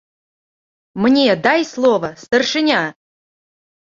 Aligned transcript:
-Мне 1.03 1.35
дай 1.47 1.61
слова, 1.71 2.09
старшыня! 2.23 2.81